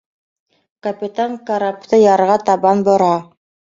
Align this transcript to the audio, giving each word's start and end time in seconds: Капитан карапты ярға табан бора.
Капитан 0.87 1.37
карапты 1.51 2.01
ярға 2.05 2.39
табан 2.49 2.83
бора. 2.89 3.15